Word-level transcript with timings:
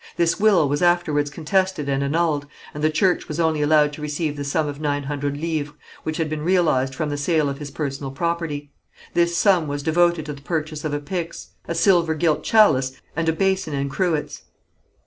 This 0.17 0.39
will 0.39 0.67
was 0.67 0.81
afterwards 0.81 1.29
contested 1.29 1.87
and 1.87 2.03
annulled, 2.03 2.47
and 2.73 2.83
the 2.83 2.89
church 2.89 3.27
was 3.27 3.39
only 3.39 3.61
allowed 3.61 3.93
to 3.93 4.01
receive 4.01 4.35
the 4.35 4.43
sum 4.43 4.67
of 4.67 4.81
nine 4.81 5.03
hundred 5.03 5.37
livres, 5.37 5.73
which 6.01 6.17
had 6.17 6.27
been 6.27 6.41
realized 6.41 6.95
from 6.95 7.09
the 7.09 7.17
sale 7.17 7.47
of 7.47 7.59
his 7.59 7.69
personal 7.69 8.09
property. 8.09 8.71
This 9.13 9.37
sum 9.37 9.67
was 9.67 9.83
devoted 9.83 10.25
to 10.25 10.33
the 10.33 10.41
purchase 10.41 10.83
of 10.83 10.95
a 10.95 10.99
pyx, 10.99 11.49
a 11.67 11.75
silver 11.75 12.15
gilt 12.15 12.43
chalice, 12.43 12.93
and 13.15 13.29
a 13.29 13.33
basin 13.33 13.75
and 13.75 13.91
cruets. 13.91 14.41